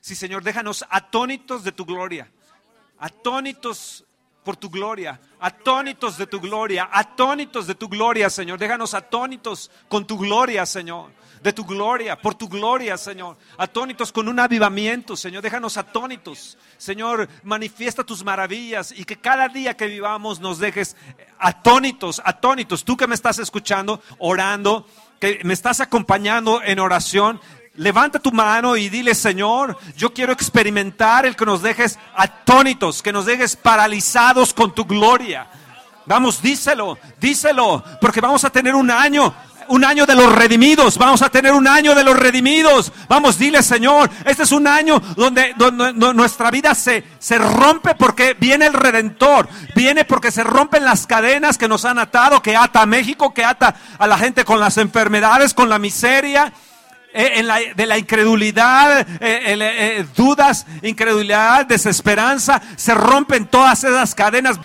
[0.00, 2.30] Sí, Señor, déjanos atónitos de tu gloria.
[2.98, 4.04] Atónitos
[4.44, 8.58] por tu gloria, atónitos de tu gloria, atónitos de tu gloria, Señor.
[8.58, 11.10] Déjanos atónitos con tu gloria, Señor.
[11.42, 13.36] De tu gloria, por tu gloria, Señor.
[13.56, 15.42] Atónitos con un avivamiento, Señor.
[15.42, 16.58] Déjanos atónitos.
[16.76, 20.96] Señor, manifiesta tus maravillas y que cada día que vivamos nos dejes
[21.38, 22.84] atónitos, atónitos.
[22.84, 24.86] Tú que me estás escuchando, orando,
[25.18, 27.40] que me estás acompañando en oración,
[27.80, 33.10] Levanta tu mano y dile, Señor, yo quiero experimentar el que nos dejes atónitos, que
[33.10, 35.48] nos dejes paralizados con tu gloria.
[36.04, 39.32] Vamos, díselo, díselo, porque vamos a tener un año,
[39.68, 42.92] un año de los redimidos, vamos a tener un año de los redimidos.
[43.08, 45.54] Vamos, dile, Señor, este es un año donde,
[46.14, 51.56] nuestra vida se, se rompe porque viene el Redentor, viene porque se rompen las cadenas
[51.56, 54.76] que nos han atado, que ata a México, que ata a la gente con las
[54.76, 56.52] enfermedades, con la miseria
[57.12, 64.60] eh, de la incredulidad, eh, eh, dudas, incredulidad, desesperanza, se rompen todas esas cadenas.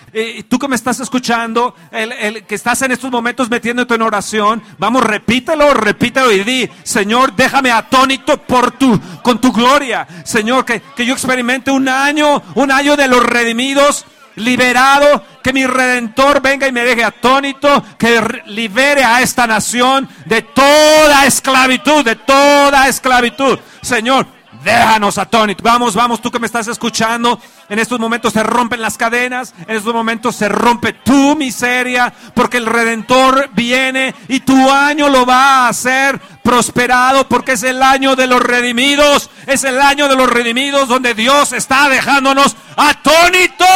[0.48, 5.02] tú que me estás escuchando, el, que estás en estos momentos metiéndote en oración, vamos,
[5.02, 10.06] repítelo, repítelo y di, Señor, déjame atónito por tu, con tu gloria.
[10.24, 14.06] Señor, que, que yo experimente un año, un año de los redimidos
[14.36, 20.42] liberado, que mi redentor venga y me deje atónito, que libere a esta nación de
[20.42, 23.58] toda esclavitud, de toda esclavitud.
[23.82, 24.26] Señor,
[24.66, 25.62] déjanos atónitos.
[25.62, 27.40] Vamos, vamos, tú que me estás escuchando.
[27.68, 32.56] En estos momentos se rompen las cadenas, en estos momentos se rompe tu miseria, porque
[32.56, 38.16] el redentor viene y tu año lo va a hacer prosperado, porque es el año
[38.16, 43.66] de los redimidos, es el año de los redimidos donde Dios está dejándonos atónitos.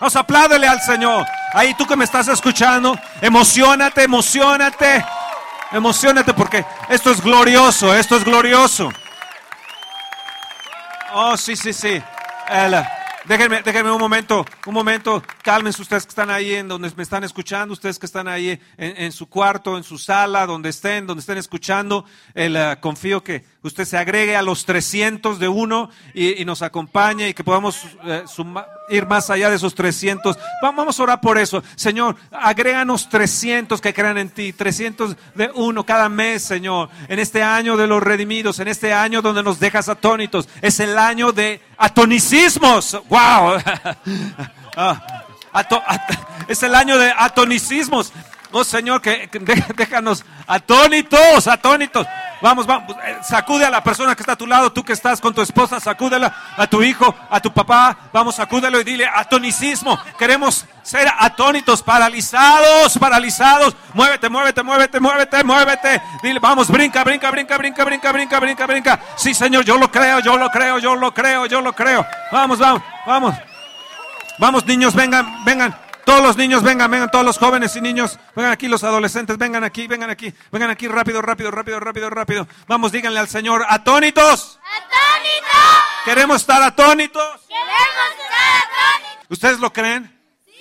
[0.00, 1.26] Vamos, apláudele al Señor.
[1.52, 5.04] Ahí tú que me estás escuchando, emocionate, emocionate,
[5.74, 8.90] emocionate porque esto es glorioso, esto es glorioso.
[11.12, 12.02] Oh, sí, sí, sí.
[13.24, 15.22] déjenme, déjenme un momento, un momento.
[15.42, 19.12] Cálmense ustedes que están ahí en donde me están escuchando, ustedes que están ahí en,
[19.12, 22.04] su cuarto, en su sala, donde estén, donde estén escuchando.
[22.34, 27.30] El, eh, confío que usted se agregue a los 300 de uno y, nos acompañe
[27.30, 28.24] y que podamos eh,
[28.90, 30.38] ir más allá de esos 300.
[30.62, 31.62] Vamos a orar por eso.
[31.74, 36.90] Señor, agréganos 300 que crean en ti, 300 de uno cada mes, Señor.
[37.08, 40.48] En este año de los redimidos, en este año donde nos dejas atónitos.
[40.60, 43.00] Es el año de atonicismos.
[43.08, 43.58] ¡Wow!
[45.56, 45.64] Ah,
[46.48, 48.12] es el año de atonicismos.
[48.50, 49.28] Oh Señor, que,
[49.76, 52.06] déjanos atónitos, atónitos.
[52.40, 55.20] Vamos, vamos, eh, sacude a la persona que está a tu lado, tú que estás
[55.20, 57.96] con tu esposa, sacúdela a tu hijo, a tu papá.
[58.12, 59.98] Vamos, sacúdelo y dile atonicismo.
[60.18, 63.74] Queremos ser atónitos, paralizados, paralizados.
[63.94, 66.02] Muévete, muévete, muévete, muévete, muévete.
[66.22, 69.00] Dile, vamos, brinca, brinca, brinca, brinca, brinca, brinca, brinca, brinca.
[69.16, 72.06] Sí, Señor, yo lo creo, yo lo creo, yo lo creo, yo lo creo.
[72.30, 73.34] Vamos, vamos, vamos.
[74.38, 75.83] Vamos, niños, vengan, vengan.
[76.04, 79.64] Todos los niños, vengan, vengan, todos los jóvenes y niños, vengan aquí, los adolescentes, vengan
[79.64, 82.46] aquí, vengan aquí, vengan aquí, rápido, rápido, rápido, rápido, rápido.
[82.68, 84.60] Vamos, díganle al Señor, atónitos.
[84.62, 85.82] Atónitos.
[86.04, 87.40] Queremos estar atónitos.
[87.48, 89.30] Queremos estar atónitos.
[89.30, 90.20] ¿Ustedes lo creen?
[90.44, 90.52] Sí.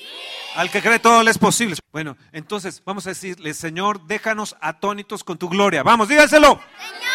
[0.55, 1.75] Al que cree todo le es posible.
[1.91, 5.83] Bueno, entonces vamos a decirle, Señor, déjanos atónitos con tu gloria.
[5.83, 6.61] Vamos, díganselo.
[6.77, 7.12] Señor,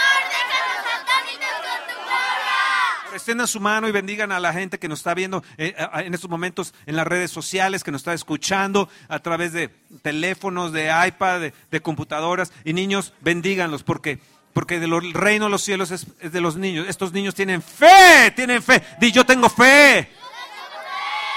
[3.18, 6.30] extiendan su mano y bendigan a la gente que nos está viendo eh, en estos
[6.30, 9.68] momentos en las redes sociales, que nos está escuchando a través de
[10.02, 12.52] teléfonos, de iPad, de, computadoras.
[12.64, 14.18] Y niños, bendíganlos porque
[14.52, 16.86] porque el reino de los cielos es, de los niños.
[16.88, 18.82] Estos niños tienen fe, tienen fe.
[18.98, 20.10] Di, yo tengo fe.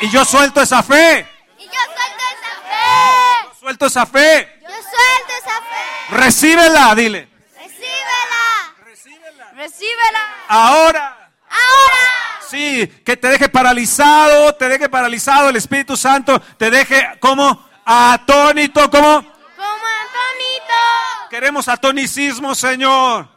[0.01, 1.27] Y yo suelto esa fe.
[1.59, 3.45] Y yo suelto esa fe.
[3.45, 4.59] Yo suelto esa fe.
[4.61, 6.15] Yo suelto esa fe.
[6.15, 7.29] Recíbela, dile.
[7.55, 8.75] Recíbela.
[8.83, 9.51] Recíbela.
[9.51, 10.19] Recíbela.
[10.47, 11.20] Ahora.
[11.51, 12.41] Ahora.
[12.49, 18.89] Sí, que te deje paralizado, te deje paralizado el Espíritu Santo, te deje como atónito,
[18.89, 19.01] como...
[19.01, 21.29] Como atónito.
[21.29, 23.27] Queremos atonicismo, Señor.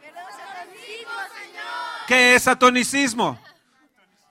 [0.00, 2.06] Queremos atonicismo, Señor.
[2.06, 3.38] ¿Qué es atonicismo?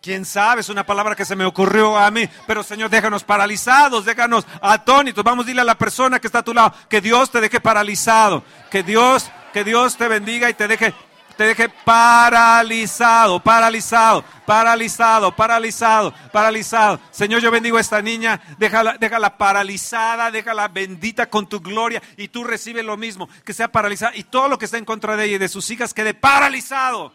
[0.02, 0.62] ¿Quién sabe?
[0.62, 2.28] Es una palabra que se me ocurrió a mí.
[2.48, 5.24] Pero Señor, déjanos paralizados, déjanos atónitos.
[5.24, 7.60] Vamos a decirle a la persona que está a tu lado, que Dios te deje
[7.60, 8.44] paralizado.
[8.72, 10.94] Que Dios, que Dios te bendiga y te deje
[11.40, 17.00] te deje paralizado, paralizado, paralizado, paralizado, paralizado.
[17.12, 22.28] Señor, yo bendigo a esta niña, déjala, déjala paralizada, déjala bendita con tu gloria y
[22.28, 25.24] tú recibes lo mismo, que sea paralizada y todo lo que está en contra de
[25.24, 27.14] ella y de sus hijas quede paralizado,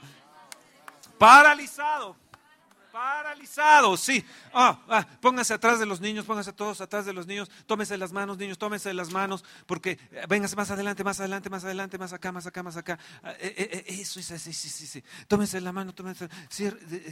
[1.18, 2.16] paralizado.
[2.94, 4.24] Paralizados, sí.
[4.52, 7.50] Ah, ah, pónganse atrás de los niños, pónganse todos atrás de los niños.
[7.66, 9.44] Tómense las manos, niños, tómense las manos.
[9.66, 12.96] Porque eh, vénganse más adelante, más adelante, más adelante, más acá, más acá, más acá.
[13.24, 15.02] Ah, eh, eh, eh, eso es así, sí, sí, sí.
[15.26, 16.28] Tómense la mano, tómense.
[16.48, 16.70] Sí,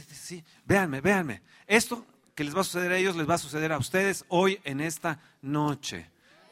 [0.09, 0.41] sí.
[0.63, 1.41] Véanme, véanme.
[1.67, 4.61] Esto que les va a suceder a ellos, les va a suceder a ustedes hoy
[4.63, 6.09] en esta noche.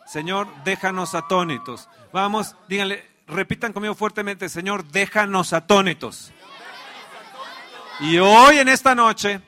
[0.07, 1.87] Señor, déjanos atónitos.
[2.11, 6.33] Vamos, díganle, repitan conmigo fuertemente, Señor, déjanos atónitos.
[8.01, 9.41] Y hoy en esta noche,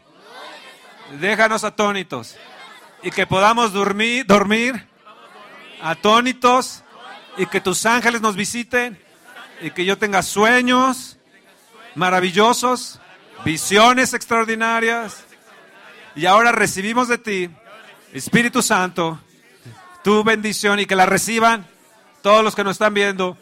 [1.20, 2.36] déjanos atónitos.
[3.02, 4.88] Y que podamos dormir,
[5.82, 6.84] atónitos.
[7.38, 9.02] Y que tus ángeles nos visiten.
[9.62, 11.18] Y que yo tenga sueños
[11.96, 13.00] maravillosos,
[13.44, 15.24] visiones extraordinarias.
[16.16, 17.50] Y ahora recibimos de ti,
[18.14, 19.20] Espíritu Santo,
[20.04, 21.66] tu bendición y que la reciban
[22.22, 23.38] todos los que nos están viendo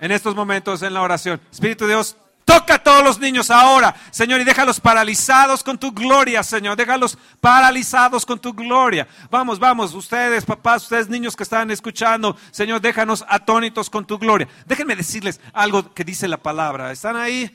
[0.00, 1.40] en estos momentos en la oración.
[1.50, 2.16] Espíritu de Dios,
[2.46, 6.76] toca a todos los niños ahora, Señor, y déjalos paralizados con tu gloria, Señor.
[6.76, 9.06] Déjalos paralizados con tu gloria.
[9.30, 14.48] Vamos, vamos, ustedes, papás, ustedes, niños que están escuchando, Señor, déjanos atónitos con tu gloria.
[14.64, 16.92] Déjenme decirles algo que dice la palabra.
[16.92, 17.54] ¿Están ahí?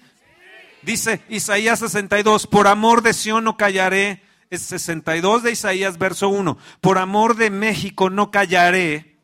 [0.83, 4.21] Dice Isaías 62, por amor de Sión no callaré.
[4.49, 6.57] Es 62 de Isaías, verso 1.
[6.81, 9.15] Por amor de México no callaré.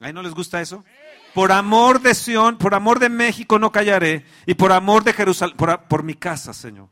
[0.00, 0.84] ¿Ahí no les gusta eso?
[1.34, 4.26] Por amor de Sión, por amor de México no callaré.
[4.46, 6.88] Y por amor de Jerusalén, por, mi casa, Señor.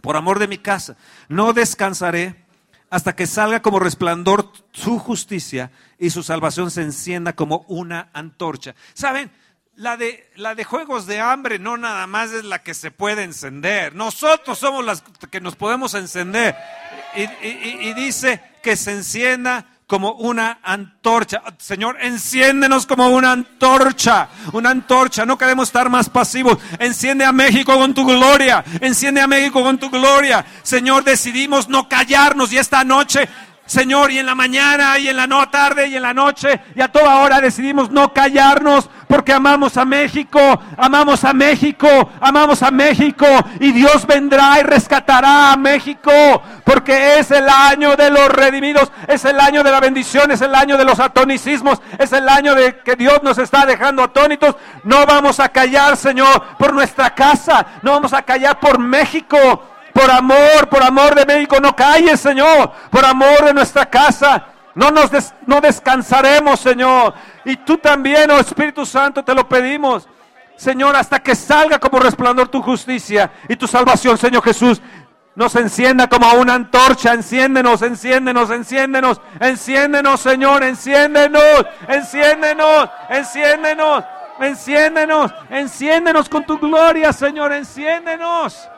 [0.00, 0.96] Por amor de mi casa,
[1.28, 2.44] no descansaré
[2.90, 8.74] hasta que salga como resplandor su justicia y su salvación se encienda como una antorcha.
[8.94, 9.30] ¿Saben?
[9.76, 10.28] La de,
[10.64, 13.94] juegos de hambre no nada más es la que se puede encender.
[13.94, 16.56] Nosotros somos las que nos podemos encender.
[17.14, 21.42] Y- y dice que se encienda como una antorcha.
[21.56, 24.28] Señor, enciéndenos como una antorcha.
[24.52, 25.24] Una antorcha.
[25.24, 26.58] No queremos estar más pasivos.
[26.78, 28.62] Enciende a México con tu gloria.
[28.82, 30.44] Enciende a México con tu gloria.
[30.62, 33.30] Señor, decidimos no callarnos y esta noche
[33.68, 36.80] Señor, y en la mañana, y en la no tarde, y en la noche, y
[36.80, 40.40] a toda hora decidimos no callarnos porque amamos a México,
[40.78, 41.86] amamos a México,
[42.18, 43.26] amamos a México,
[43.60, 46.10] y Dios vendrá y rescatará a México,
[46.64, 50.54] porque es el año de los redimidos, es el año de la bendición, es el
[50.54, 54.56] año de los atonicismos, es el año de que Dios nos está dejando atónitos.
[54.84, 59.62] No vamos a callar, Señor, por nuestra casa, no vamos a callar por México.
[59.98, 62.70] Por amor, por amor de México, no calles, Señor.
[62.88, 64.46] Por amor de nuestra casa,
[64.76, 65.10] no nos
[65.44, 67.14] no descansaremos, Señor.
[67.44, 70.08] Y tú también, oh Espíritu Santo, te lo pedimos.
[70.54, 74.80] Señor, hasta que salga como resplandor tu justicia y tu salvación, Señor Jesús.
[75.34, 84.04] Nos encienda como una antorcha, enciéndenos, enciéndenos, enciéndenos, enciéndenos, Señor, enciéndenos, enciéndenos, enciéndenos,
[84.38, 88.68] enciéndenos, enciéndenos con tu gloria, Señor, enciéndenos.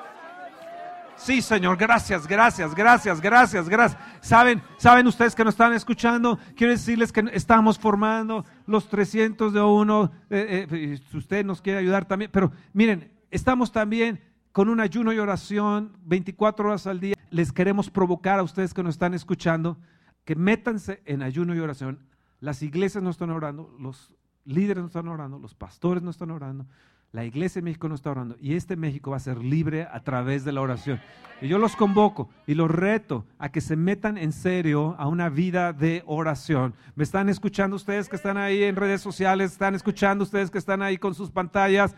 [1.20, 4.02] Sí, Señor, gracias, gracias, gracias, gracias, gracias.
[4.22, 9.60] Saben, saben ustedes que nos están escuchando, quiero decirles que estamos formando los 300 de
[9.60, 10.10] uno.
[10.30, 14.18] eh, eh, si usted nos quiere ayudar también, pero miren, estamos también
[14.52, 17.14] con un ayuno y oración 24 horas al día.
[17.28, 19.76] Les queremos provocar a ustedes que nos están escuchando
[20.24, 21.98] que métanse en ayuno y oración.
[22.40, 24.14] Las iglesias no están orando, los
[24.46, 26.66] líderes no están orando, los pastores no están orando.
[27.12, 30.00] La iglesia en México no está orando y este México va a ser libre a
[30.00, 31.00] través de la oración.
[31.40, 35.28] Y yo los convoco y los reto a que se metan en serio a una
[35.28, 36.74] vida de oración.
[36.94, 39.50] ¿Me están escuchando ustedes que están ahí en redes sociales?
[39.50, 41.96] ¿Están escuchando ustedes que están ahí con sus pantallas?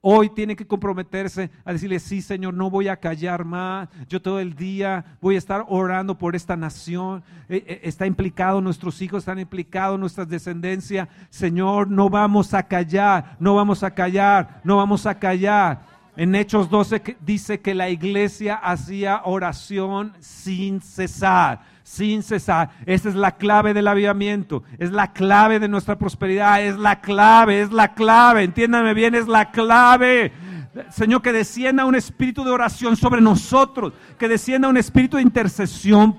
[0.00, 3.88] Hoy tienen que comprometerse a decirle, sí, Señor, no voy a callar más.
[4.08, 7.24] Yo todo el día voy a estar orando por esta nación.
[7.48, 11.08] Eh, eh, está implicado, nuestros hijos están implicados, nuestra descendencia.
[11.30, 15.80] Señor, no vamos a callar, no vamos a callar, no vamos a callar.
[16.16, 22.68] En Hechos 12 que- dice que la iglesia hacía oración sin cesar, sin cesar.
[22.84, 27.62] Esa es la clave del avivamiento, es la clave de nuestra prosperidad, es la clave,
[27.62, 30.30] es la clave, entiéndanme bien, es la clave.
[30.90, 36.18] Señor, que descienda un espíritu de oración sobre nosotros, que descienda un espíritu de intercesión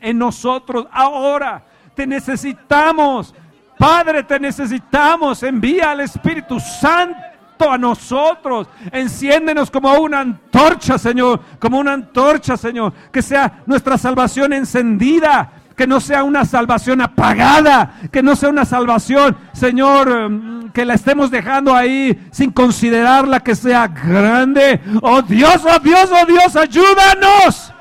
[0.00, 1.64] en nosotros ahora.
[1.94, 3.34] Te necesitamos.
[3.78, 5.42] Padre, te necesitamos.
[5.42, 7.18] Envía al Espíritu Santo
[7.58, 8.68] a nosotros.
[8.90, 12.92] Enciéndenos como una antorcha, Señor, como una antorcha, Señor.
[13.12, 18.64] Que sea nuestra salvación encendida, que no sea una salvación apagada, que no sea una
[18.64, 24.80] salvación, Señor, mm, que la estemos dejando ahí sin considerarla que sea grande.
[25.02, 27.73] Oh Dios, oh Dios, oh Dios, ayúdanos.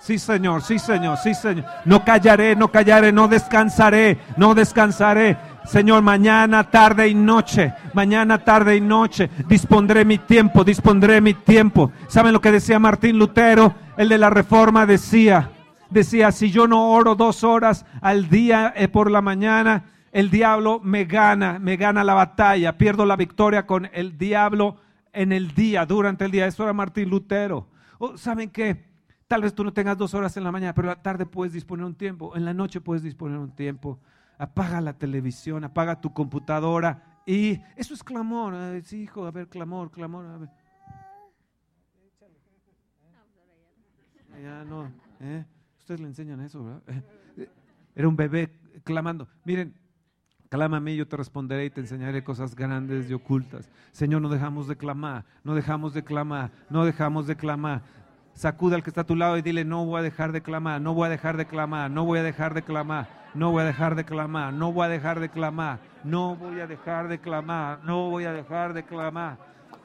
[0.00, 1.66] Sí, Señor, sí, Señor, sí, Señor.
[1.84, 5.36] No callaré, no callaré, no descansaré, no descansaré.
[5.66, 11.92] Señor, mañana, tarde y noche, mañana, tarde y noche, dispondré mi tiempo, dispondré mi tiempo.
[12.08, 13.74] ¿Saben lo que decía Martín Lutero?
[13.98, 15.50] El de la reforma decía,
[15.90, 20.80] decía, si yo no oro dos horas al día eh, por la mañana, el diablo
[20.82, 24.76] me gana, me gana la batalla, pierdo la victoria con el diablo
[25.12, 26.46] en el día, durante el día.
[26.46, 27.68] Eso era Martín Lutero.
[27.98, 28.89] Oh, ¿Saben qué?
[29.30, 31.86] Tal vez tú no tengas dos horas en la mañana, pero la tarde puedes disponer
[31.86, 34.00] un tiempo, en la noche puedes disponer un tiempo.
[34.36, 38.54] Apaga la televisión, apaga tu computadora y eso es clamor.
[38.82, 40.48] Sí, hijo, a ver, clamor, clamor.
[44.42, 45.44] Ya no, ¿eh?
[45.78, 46.82] Ustedes le enseñan eso, ¿verdad?
[47.94, 48.50] Era un bebé
[48.82, 49.28] clamando.
[49.44, 49.76] Miren,
[50.82, 53.70] mí, yo te responderé y te enseñaré cosas grandes y ocultas.
[53.92, 57.82] Señor, no dejamos de clamar, no dejamos de clamar, no dejamos de clamar.
[58.34, 60.80] Sacuda al que está a tu lado y dile, no voy a dejar de clamar,
[60.80, 63.66] no voy a dejar de clamar, no voy a dejar de clamar, no voy a
[63.66, 67.78] dejar de clamar, no voy a dejar de clamar, no voy a dejar de clamar,
[67.82, 69.38] no voy a dejar de clamar,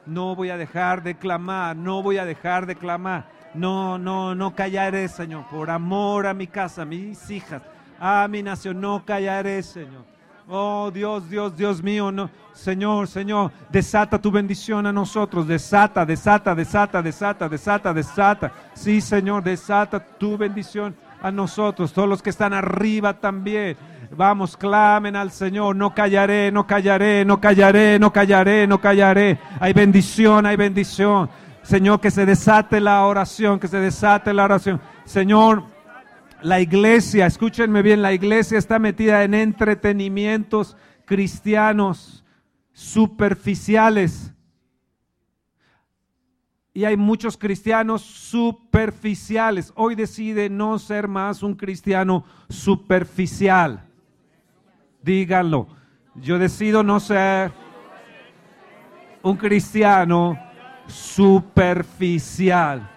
[0.06, 3.36] no voy a dejar de clamar, no voy a dejar de clamar.
[3.54, 7.62] No, no, no callaré, Señor, por amor a mi casa, a mis hijas,
[7.98, 10.15] a mi nación, no callaré, Señor.
[10.48, 12.30] Oh Dios, Dios, Dios mío, no.
[12.52, 18.52] Señor, Señor, desata tu bendición a nosotros, desata, desata, desata, desata, desata, desata.
[18.72, 23.76] Sí, Señor, desata tu bendición a nosotros, todos los que están arriba también.
[24.16, 29.38] Vamos, clamen al Señor, no callaré, no callaré, no callaré, no callaré, no callaré.
[29.58, 31.28] Hay bendición, hay bendición.
[31.62, 34.80] Señor, que se desate la oración, que se desate la oración.
[35.04, 35.64] Señor,
[36.42, 42.24] la iglesia, escúchenme bien, la iglesia está metida en entretenimientos cristianos
[42.72, 44.32] superficiales.
[46.74, 49.72] Y hay muchos cristianos superficiales.
[49.76, 53.82] Hoy decide no ser más un cristiano superficial.
[55.02, 55.68] Díganlo.
[56.16, 57.52] Yo decido no ser
[59.22, 60.38] un cristiano
[60.86, 62.95] superficial.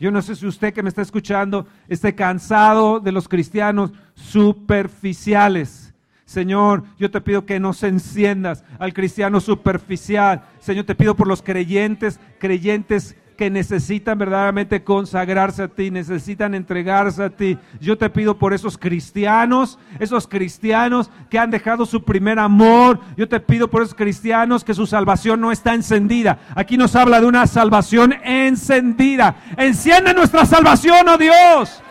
[0.00, 5.92] Yo no sé si usted que me está escuchando esté cansado de los cristianos superficiales.
[6.24, 10.42] Señor, yo te pido que nos enciendas al cristiano superficial.
[10.58, 17.24] Señor, te pido por los creyentes, creyentes que necesitan verdaderamente consagrarse a ti, necesitan entregarse
[17.24, 17.56] a ti.
[17.80, 23.00] Yo te pido por esos cristianos, esos cristianos que han dejado su primer amor.
[23.16, 26.38] Yo te pido por esos cristianos que su salvación no está encendida.
[26.54, 29.36] Aquí nos habla de una salvación encendida.
[29.56, 31.82] Enciende nuestra salvación, oh Dios.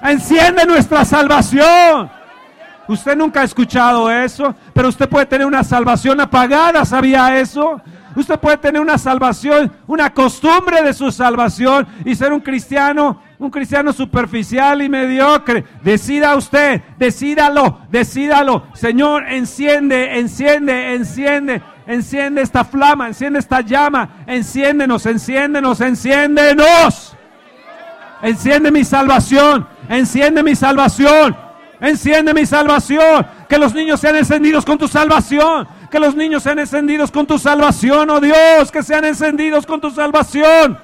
[0.00, 2.15] Enciende nuestra salvación.
[2.88, 7.80] Usted nunca ha escuchado eso, pero usted puede tener una salvación apagada, ¿sabía eso?
[8.16, 13.50] Usted puede tener una salvación, una costumbre de su salvación y ser un cristiano, un
[13.50, 15.64] cristiano superficial y mediocre.
[15.82, 18.68] Decida usted, decídalo, decídalo.
[18.72, 27.16] Señor, enciende, enciende, enciende, enciende esta flama, enciende esta llama, enciéndenos, enciéndenos, enciéndenos.
[28.22, 31.36] Enciende mi salvación, enciende mi salvación,
[31.80, 33.26] enciende mi salvación.
[33.48, 37.38] Que los niños sean encendidos con tu salvación que los niños sean encendidos con tu
[37.38, 40.78] salvación, oh Dios, que sean encendidos con tu salvación.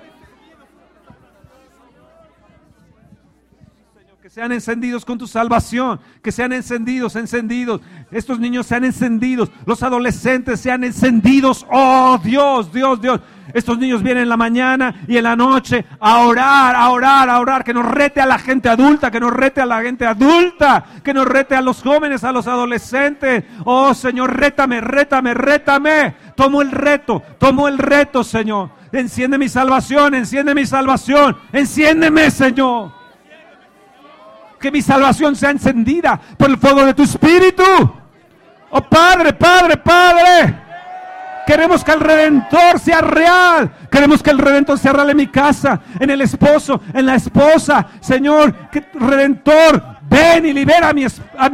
[4.33, 7.83] Sean encendidos con tu salvación, que sean encendidos, encendidos.
[8.11, 11.67] Estos niños sean encendidos, los adolescentes sean encendidos.
[11.71, 13.21] Oh Dios, Dios, Dios.
[13.53, 17.41] Estos niños vienen en la mañana y en la noche a orar, a orar, a
[17.41, 20.83] orar, que nos rete a la gente adulta, que nos rete a la gente adulta,
[21.05, 23.45] que nos rete a los jóvenes, a los adolescentes.
[23.67, 26.15] Oh Señor, rétame, rétame, rétame.
[26.35, 28.71] Tomo el reto, tomo el reto, Señor.
[28.93, 33.02] Enciende mi salvación, enciende mi salvación, enciéndeme, Señor.
[34.63, 37.65] Que mi salvación sea encendida por el fuego de tu espíritu.
[38.71, 40.55] Oh Padre, Padre, Padre.
[41.47, 43.71] Queremos que el redentor sea real.
[43.91, 47.89] Queremos que el redentor sea real en mi casa, en el esposo, en la esposa.
[48.01, 48.55] Señor,
[48.95, 51.05] redentor, ven y libera a mi,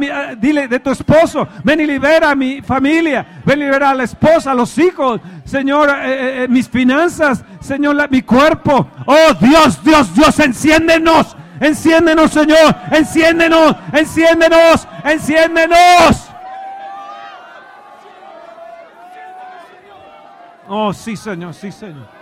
[0.09, 3.95] a dile de tu esposo, ven y libera a mi familia, ven y libera a
[3.95, 8.87] la esposa, a los hijos, Señor, eh, eh, eh, mis finanzas, Señor, mi cuerpo.
[9.05, 16.29] Oh Dios, Dios, Dios, enciéndenos, enciéndenos, Señor, enciéndenos, enciéndenos, enciéndenos.
[20.67, 22.18] Oh, sí, Señor, sí, Señor.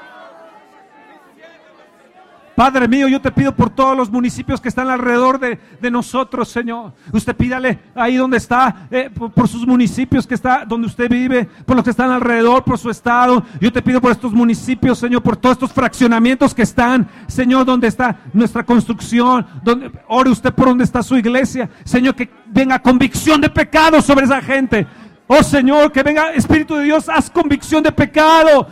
[2.57, 6.47] Padre mío, yo te pido por todos los municipios que están alrededor de, de nosotros,
[6.47, 6.91] Señor.
[7.11, 11.47] Usted pídale ahí donde está, eh, por, por sus municipios que está, donde usted vive,
[11.67, 13.45] por los que están alrededor, por su estado.
[13.61, 17.89] Yo te pido por estos municipios, Señor, por todos estos fraccionamientos que están, Señor, donde
[17.89, 21.69] está nuestra construcción, donde, ore usted por donde está su iglesia.
[21.83, 24.87] Señor, que venga convicción de pecado sobre esa gente.
[25.27, 28.65] Oh Señor, que venga Espíritu de Dios, haz convicción de pecado.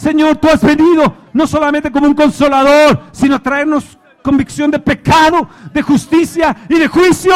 [0.00, 5.46] Señor, tú has venido no solamente como un consolador, sino a traernos convicción de pecado,
[5.74, 7.34] de justicia y de juicio.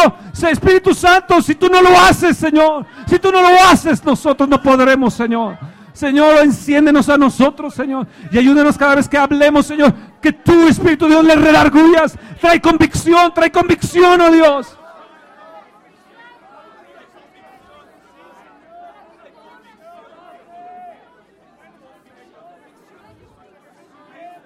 [0.50, 4.62] Espíritu Santo, si tú no lo haces, Señor, si tú no lo haces, nosotros no
[4.62, 5.58] podremos, Señor.
[5.92, 9.92] Señor, enciéndenos a nosotros, Señor, y ayúdenos cada vez que hablemos, Señor,
[10.22, 12.18] que tú, Espíritu Dios, le redargullas.
[12.40, 14.78] Trae convicción, trae convicción, oh Dios.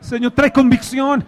[0.09, 1.23] Señor, trae convicción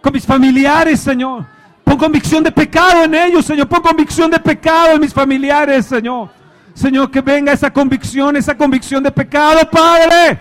[0.00, 1.44] con mis familiares, Señor.
[1.82, 3.66] Pon convicción de pecado en ellos, Señor.
[3.66, 6.30] Pon convicción de pecado en mis familiares, Señor.
[6.72, 10.38] Señor, que venga esa convicción, esa convicción de pecado, Padre.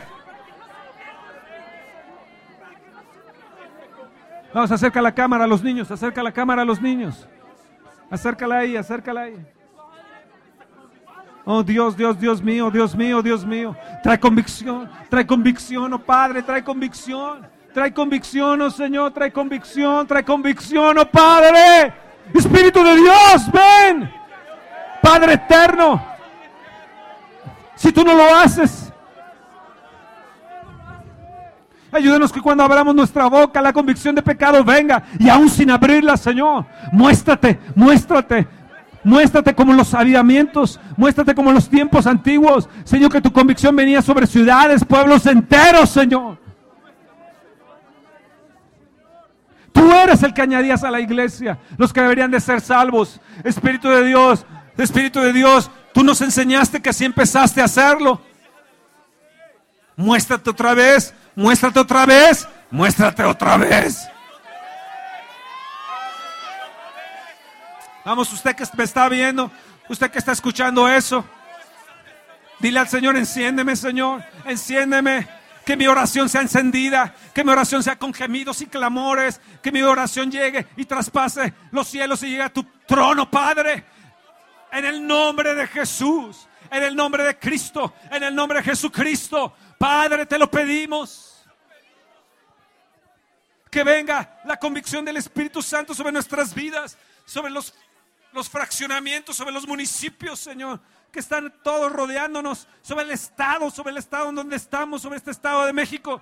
[4.53, 7.27] Vamos, acerca la cámara a los niños, acerca la cámara a los niños.
[8.11, 9.47] Acércala ahí, acércala ahí.
[11.43, 13.75] Oh Dios, Dios, Dios mío, Dios mío, Dios mío.
[14.03, 17.58] Trae convicción, trae convicción, oh Padre, trae convicción.
[17.73, 21.93] Trae convicción, oh Señor, trae convicción, trae convicción, oh Padre.
[22.33, 24.11] Espíritu de Dios, ven.
[25.01, 26.03] Padre eterno.
[27.75, 28.91] Si tú no lo haces,
[31.91, 36.17] ayúdanos que cuando abramos nuestra boca la convicción de pecado venga y aún sin abrirla,
[36.17, 38.47] Señor, muéstrate, muéstrate.
[39.01, 42.67] Muéstrate como los avivamientos, muéstrate como los tiempos antiguos.
[42.83, 46.48] Señor, que tu convicción venía sobre ciudades, pueblos enteros, Señor.
[49.79, 53.21] Tú eres el que añadías a la iglesia, los que deberían de ser salvos.
[53.45, 54.45] Espíritu de Dios,
[54.77, 58.21] Espíritu de Dios, tú nos enseñaste que así empezaste a hacerlo.
[59.95, 64.05] Muéstrate otra vez, muéstrate otra vez, muéstrate otra vez.
[68.03, 69.49] Vamos, usted que me está viendo,
[69.87, 71.23] usted que está escuchando eso,
[72.59, 75.38] dile al Señor, enciéndeme, Señor, enciéndeme.
[75.69, 79.83] Que mi oración sea encendida, que mi oración sea con gemidos y clamores, que mi
[79.83, 83.85] oración llegue y traspase los cielos y llegue a tu trono, Padre.
[84.71, 89.55] En el nombre de Jesús, en el nombre de Cristo, en el nombre de Jesucristo,
[89.77, 91.45] Padre, te lo pedimos.
[93.69, 97.75] Que venga la convicción del Espíritu Santo sobre nuestras vidas, sobre los,
[98.33, 103.97] los fraccionamientos, sobre los municipios, Señor que están todos rodeándonos, sobre el Estado, sobre el
[103.97, 106.21] Estado en donde estamos, sobre este Estado de México.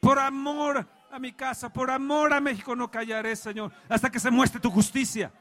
[0.00, 4.30] Por amor a mi casa, por amor a México no callaré, Señor, hasta que se
[4.30, 5.32] muestre tu justicia.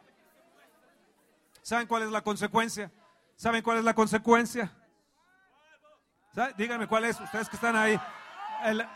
[1.62, 2.92] ¿Saben cuál es la consecuencia?
[3.36, 4.72] ¿Saben cuál es la consecuencia?
[6.56, 8.00] Díganme cuál es, ustedes que están ahí,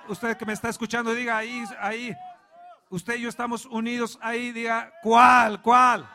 [0.08, 2.16] usted que me está escuchando, diga ahí, ahí,
[2.90, 6.08] usted y yo estamos unidos ahí, diga, ¿cuál, cuál?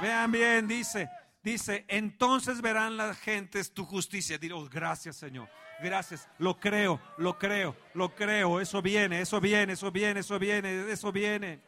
[0.00, 1.10] Vean bien, dice,
[1.42, 4.36] dice, entonces verán las gentes tu justicia.
[4.36, 5.48] Diré, oh, gracias Señor,
[5.82, 10.92] gracias, lo creo, lo creo, lo creo, eso viene, eso viene, eso viene, eso viene,
[10.92, 11.60] eso viene.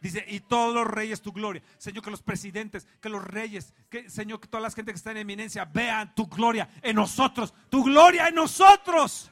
[0.00, 1.62] Dice, y todos los reyes tu gloria.
[1.78, 5.10] Señor, que los presidentes, que los reyes, que Señor, que toda la gente que está
[5.10, 9.30] en eminencia vean tu gloria en nosotros, tu gloria en nosotros.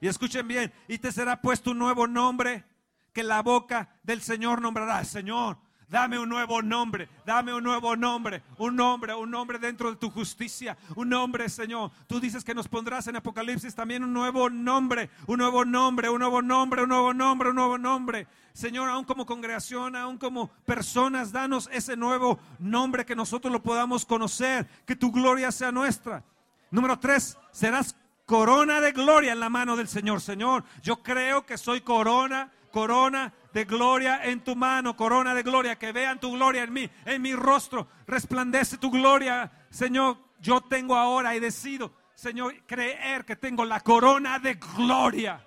[0.00, 2.64] Y escuchen bien, y te será puesto un nuevo nombre
[3.12, 5.58] que la boca del Señor nombrará, Señor,
[5.92, 10.10] dame un nuevo nombre, dame un nuevo nombre, un nombre, un nombre dentro de tu
[10.10, 11.90] justicia, un nombre, Señor.
[12.06, 16.18] Tú dices que nos pondrás en Apocalipsis también un nuevo nombre, un nuevo nombre, un
[16.18, 18.26] nuevo nombre, un nuevo nombre, un nuevo nombre.
[18.54, 24.06] Señor, aún como congregación, aún como personas, danos ese nuevo nombre que nosotros lo podamos
[24.06, 26.24] conocer, que tu gloria sea nuestra.
[26.70, 27.94] Número tres, serás
[28.24, 30.22] corona de gloria en la mano del Señor.
[30.22, 35.78] Señor, yo creo que soy corona corona de gloria en tu mano, corona de gloria,
[35.78, 40.16] que vean tu gloria en mí, en mi rostro, resplandece tu gloria, Señor.
[40.40, 45.46] Yo tengo ahora y decido, Señor, creer que tengo la corona de gloria,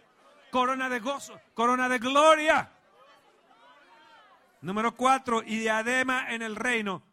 [0.51, 2.71] corona de gozo, corona de gloria.
[4.61, 7.03] Número cuatro, y diadema en el reino,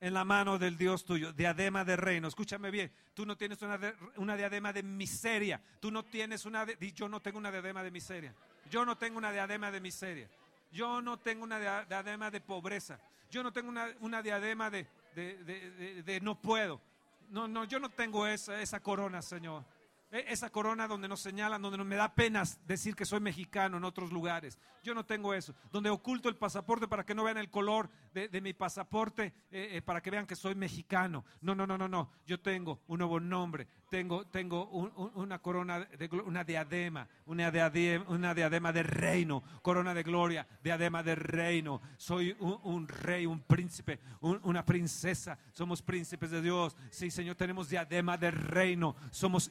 [0.00, 2.28] en la mano del Dios tuyo, diadema de reino.
[2.28, 3.80] Escúchame bien, tú no tienes una,
[4.16, 8.34] una diadema de miseria, tú no tienes una, yo no tengo una diadema de miseria.
[8.70, 10.28] Yo no tengo una diadema de miseria.
[10.72, 12.98] Yo no tengo una diadema de pobreza.
[13.30, 16.80] Yo no tengo una, diadema de, de, no puedo.
[17.30, 19.64] No, no, yo no tengo esa, esa corona, Señor.
[20.10, 23.84] E- Esa corona donde nos señalan, donde me da penas decir que soy mexicano en
[23.84, 24.58] otros lugares.
[24.82, 25.54] Yo no tengo eso.
[25.72, 29.82] Donde oculto el pasaporte para que no vean el color de, mi pasaporte, eh, eh,
[29.82, 31.24] para que vean que soy mexicano.
[31.40, 32.10] No, no, no, no, no.
[32.26, 33.66] Yo tengo un nuevo nombre.
[33.90, 39.42] Tengo, tengo un- un- una corona, de, una diadema, una diadema, una diadema de reino,
[39.62, 41.80] corona de gloria, diadema de reino.
[41.96, 45.38] Soy un, un rey, un príncipe, un- una princesa.
[45.52, 46.76] Somos príncipes de Dios.
[46.90, 48.96] Sí, Señor, tenemos diadema de reino.
[49.10, 49.50] Somos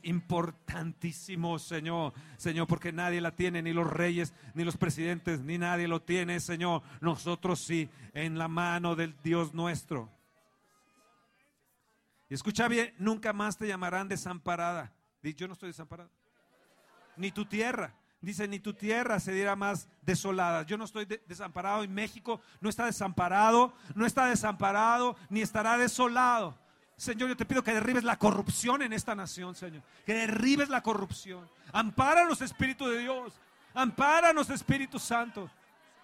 [0.53, 2.13] importantísimos, Señor.
[2.37, 6.39] Señor, porque nadie la tiene, ni los reyes, ni los presidentes, ni nadie lo tiene,
[6.39, 6.81] Señor.
[7.01, 10.09] Nosotros sí, en la mano del Dios nuestro.
[12.29, 14.91] Y escucha bien, nunca más te llamarán desamparada.
[15.21, 16.09] Yo no estoy desamparada.
[17.17, 17.93] Ni tu tierra.
[18.21, 20.63] Dice, ni tu tierra se dirá más desolada.
[20.63, 25.77] Yo no estoy de- desamparado y México no está desamparado, no está desamparado, ni estará
[25.77, 26.57] desolado.
[26.97, 29.81] Señor, yo te pido que derribes la corrupción en esta nación, Señor.
[30.05, 31.49] Que derribes la corrupción.
[31.71, 33.33] Ampáranos, Espíritu de Dios.
[33.73, 35.49] Ampáranos, Espíritu Santo.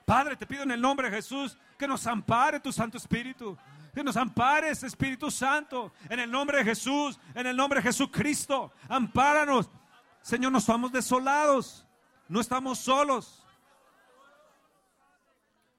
[0.05, 3.57] Padre, te pido en el nombre de Jesús que nos ampare tu Santo Espíritu.
[3.93, 5.93] Que nos ampares, Espíritu Santo.
[6.09, 8.71] En el nombre de Jesús, en el nombre de Jesucristo.
[8.87, 9.69] Ampáranos.
[10.21, 11.85] Señor, no estamos desolados.
[12.27, 13.45] No estamos solos.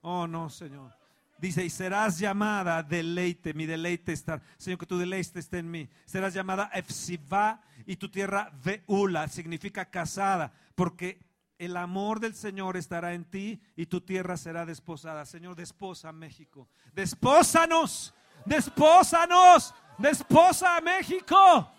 [0.02, 0.99] Oh, no, Señor.
[1.40, 4.42] Dice, y serás llamada deleite, mi deleite estar.
[4.58, 5.88] Señor, que tu deleite esté en mí.
[6.04, 11.18] Serás llamada Efsibá y tu tierra Veula, significa casada, porque
[11.58, 15.24] el amor del Señor estará en ti y tu tierra será desposada.
[15.24, 16.68] Señor, desposa a México.
[16.92, 21.72] Despósanos, despósanos, desposa a México.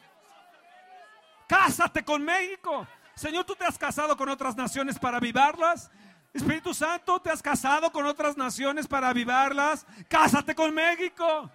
[1.47, 2.88] Cásate con México.
[3.13, 5.91] Señor, tú te has casado con otras naciones para avivarlas.
[6.34, 9.86] Espíritu Santo, te has casado con otras naciones para avivarlas.
[10.08, 11.50] Cásate con México.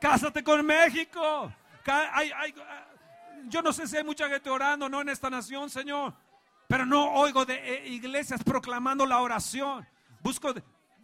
[0.00, 1.52] Cásate con México.
[1.86, 2.86] Hay- hay- ah,
[3.46, 6.14] yo no sé si hay mucha gente orando, no en esta nación, Señor.
[6.68, 9.86] Pero no oigo de eh, iglesias proclamando la oración.
[10.20, 10.54] Busco,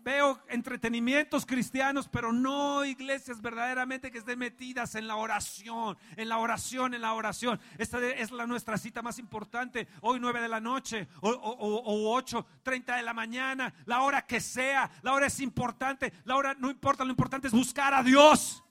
[0.09, 6.39] veo entretenimientos cristianos, pero no iglesias verdaderamente que estén metidas en la oración, en la
[6.39, 7.61] oración, en la oración.
[7.77, 9.87] Esta es la nuestra cita más importante.
[10.01, 14.01] Hoy nueve de la noche o, o, o- o ocho, treinta de la mañana, la
[14.01, 14.91] hora que sea.
[15.03, 16.15] La hora es importante.
[16.25, 18.65] La hora no importa, lo importante es buscar a Dios.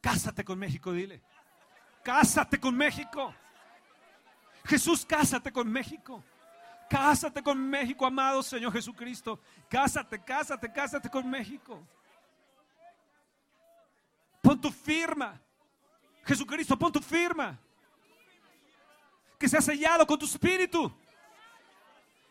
[0.00, 1.22] Cásate con México, dile.
[2.06, 3.34] Cásate con México.
[4.64, 6.22] Jesús, cásate con México.
[6.88, 9.40] Cásate con México, amado Señor Jesucristo.
[9.68, 11.84] Cásate, cásate, cásate con México.
[14.40, 15.42] Pon tu firma.
[16.24, 17.58] Jesucristo, pon tu firma.
[19.36, 20.96] Que sea sellado con tu espíritu.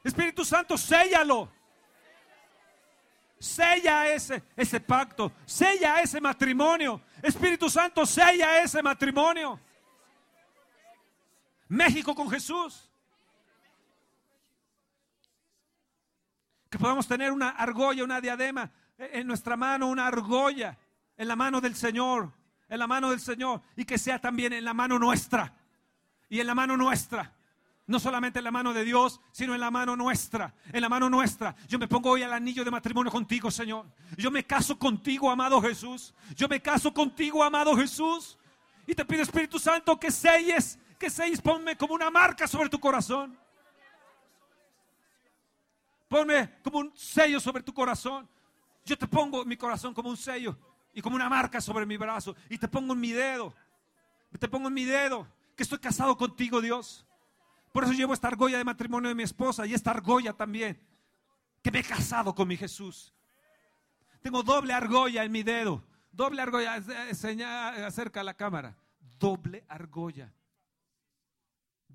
[0.05, 1.51] Espíritu Santo, séllalo.
[3.37, 7.01] Sella ese, ese pacto, sella ese matrimonio.
[7.21, 9.59] Espíritu Santo, sella ese matrimonio.
[11.67, 12.89] México con Jesús.
[16.69, 20.77] Que podamos tener una argolla, una diadema en nuestra mano, una argolla
[21.17, 22.31] en la mano del Señor,
[22.67, 25.53] en la mano del Señor, y que sea también en la mano nuestra,
[26.29, 27.33] y en la mano nuestra.
[27.87, 30.55] No solamente en la mano de Dios, sino en la mano nuestra.
[30.73, 31.55] En la mano nuestra.
[31.67, 33.85] Yo me pongo hoy al anillo de matrimonio contigo, Señor.
[34.17, 36.15] Yo me caso contigo, amado Jesús.
[36.35, 38.39] Yo me caso contigo, amado Jesús.
[38.87, 40.79] Y te pido, Espíritu Santo, que selles,
[41.41, 43.37] ponme como una marca sobre tu corazón.
[46.07, 48.29] Ponme como un sello sobre tu corazón.
[48.85, 50.57] Yo te pongo mi corazón como un sello
[50.93, 52.35] y como una marca sobre mi brazo.
[52.49, 53.53] Y te pongo en mi dedo.
[54.39, 57.05] Te pongo en mi dedo que estoy casado contigo, Dios.
[57.71, 60.79] Por eso llevo esta argolla de matrimonio de mi esposa y esta argolla también,
[61.61, 63.13] que me he casado con mi Jesús.
[64.21, 65.83] Tengo doble argolla en mi dedo.
[66.11, 68.77] Doble argolla, eh, señala, acerca la cámara.
[69.19, 70.33] Doble argolla.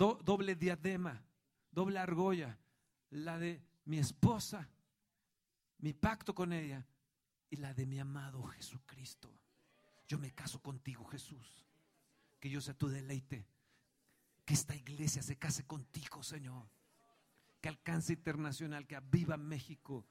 [0.00, 1.22] Do- doble diadema.
[1.70, 2.56] Doble argolla.
[3.10, 4.66] La de mi esposa,
[5.80, 6.86] mi pacto con ella
[7.50, 9.30] y la de mi amado Jesucristo.
[10.08, 11.66] Yo me caso contigo, Jesús.
[12.40, 13.46] Que yo sea tu deleite
[14.46, 16.66] que esta iglesia se case contigo, Señor.
[17.60, 20.06] Que alcance internacional, que aviva México,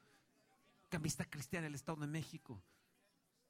[0.88, 2.62] que amistad cristiana el Estado de México.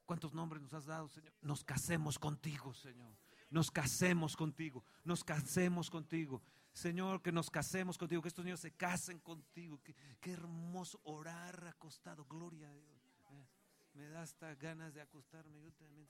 [0.06, 1.34] ¿Cuántos nombres nos has dado, Señor?
[1.42, 3.14] Nos casemos contigo, Señor.
[3.50, 6.42] Nos casemos contigo, nos casemos contigo.
[6.72, 9.80] Señor, que nos casemos contigo, que estos niños se casen contigo.
[10.22, 13.02] Qué, hermoso orar acostado, gloria a Dios.
[13.32, 13.48] Eh,
[13.94, 15.62] Me da hasta ganas de acostarme.
[15.62, 16.08] Yo también.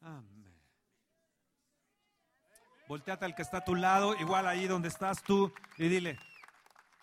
[0.00, 0.54] Amén.
[2.88, 6.18] Volteate al que está a tu lado, igual ahí donde estás tú, y dile,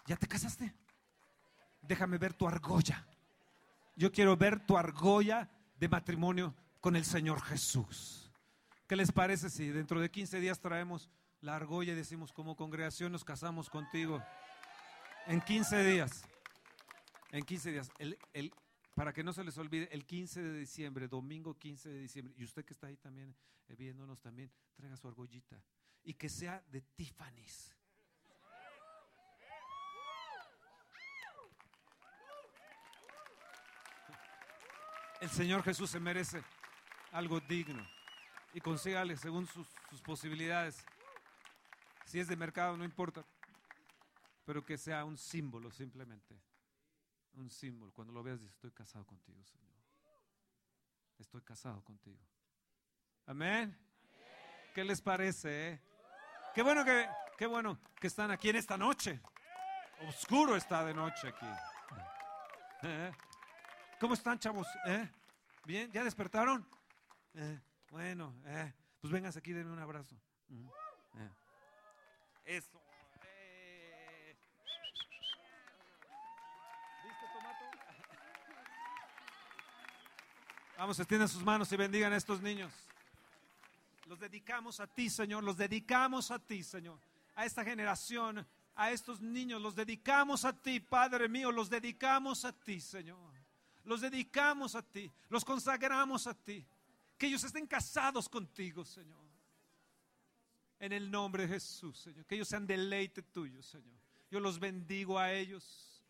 [0.06, 0.76] ¿ya te casaste?
[1.82, 3.06] déjame ver tu argolla.
[3.96, 8.31] Yo quiero ver tu argolla de matrimonio con el Señor Jesús.
[8.92, 13.10] ¿Qué les parece si dentro de 15 días traemos la argolla y decimos como congregación
[13.10, 14.22] nos casamos contigo?
[15.28, 16.26] En 15 días.
[17.32, 17.90] En 15 días.
[18.94, 22.44] Para que no se les olvide, el 15 de diciembre, domingo 15 de diciembre, y
[22.44, 23.34] usted que está ahí también
[23.70, 25.64] eh, viéndonos también, traiga su argollita.
[26.04, 27.74] Y que sea de Tiffany's.
[35.22, 36.44] El Señor Jesús se merece
[37.14, 37.88] algo digno
[38.54, 39.68] y consígale según sus,
[40.04, 40.84] posibilidades.
[42.06, 43.26] Si es de mercado, no importa,
[44.46, 46.40] pero que sea un símbolo simplemente.
[47.34, 47.94] Un símbolo.
[47.94, 49.72] Cuando lo veas, dices, estoy casado contigo, Señor.
[51.18, 52.20] Estoy casado contigo.
[53.28, 53.78] Amén.
[54.74, 55.70] ¿Qué les parece?
[55.70, 55.82] eh?
[56.54, 59.22] Qué bueno que, qué bueno que están aquí en esta noche.
[60.08, 61.46] Oscuro está de noche aquí.
[62.84, 63.12] ¿Eh?
[64.00, 64.68] ¿Cómo están, chavos?
[64.88, 65.10] ¿Eh?
[65.64, 65.92] ¿Bien?
[65.92, 66.68] ¿Ya despertaron?
[67.92, 70.16] Bueno, eh, pues vengas aquí, denme un abrazo.
[70.48, 70.66] Mm,
[71.20, 71.30] eh.
[72.46, 72.82] Eso.
[73.26, 74.36] eh.
[77.04, 77.66] ¿Viste, Tomato?
[80.78, 82.72] Vamos, extiendan sus manos y bendigan a estos niños.
[84.08, 85.44] Los dedicamos a ti, Señor.
[85.44, 86.98] Los dedicamos a ti, Señor.
[87.36, 91.52] A esta generación, a estos niños, los dedicamos a ti, Padre mío.
[91.52, 93.34] Los dedicamos a ti, Señor.
[93.84, 95.12] Los dedicamos a ti.
[95.30, 96.66] Los consagramos a ti.
[97.22, 99.24] Que ellos estén casados contigo, Señor.
[100.80, 102.26] En el nombre de Jesús, Señor.
[102.26, 103.96] Que ellos sean deleite tuyo, Señor.
[104.32, 106.04] Yo los bendigo a ellos.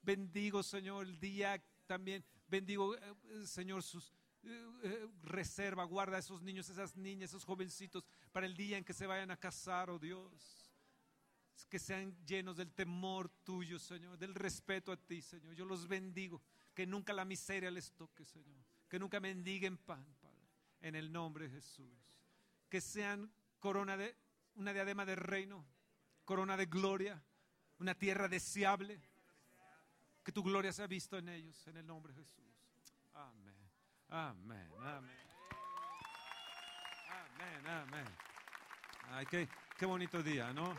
[0.00, 2.24] Bendigo, Señor, el día también.
[2.48, 4.10] Bendigo, eh, eh, Señor, sus
[4.44, 8.02] eh, reserva, guarda a esos niños, esas niñas, esos jovencitos
[8.32, 10.72] para el día en que se vayan a casar, oh Dios.
[11.68, 15.54] Que sean llenos del temor tuyo, Señor, del respeto a ti, Señor.
[15.54, 16.40] Yo los bendigo.
[16.72, 18.64] Que nunca la miseria les toque, Señor.
[18.88, 20.48] Que nunca mendiguen pan, Padre.
[20.80, 22.14] En el nombre de Jesús.
[22.68, 24.16] Que sean corona de,
[24.54, 25.64] una diadema de reino,
[26.24, 27.22] corona de gloria,
[27.78, 29.00] una tierra deseable.
[30.22, 32.44] Que tu gloria sea visto en ellos, en el nombre de Jesús.
[33.14, 33.56] Amén.
[34.08, 35.26] Amén, amén.
[37.08, 38.06] Amén, amén.
[39.10, 40.76] Ay, qué, qué bonito día, ¿no?